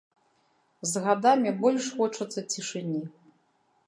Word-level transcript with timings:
З 0.91 1.03
гадамі 1.03 1.51
больш 1.65 1.89
хочацца 1.99 2.39
цішыні. 2.55 3.03